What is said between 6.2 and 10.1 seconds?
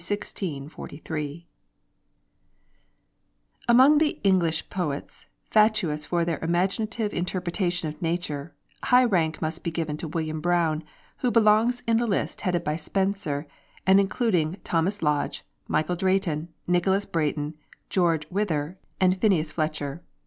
their imaginative interpretation of nature, high rank must be given to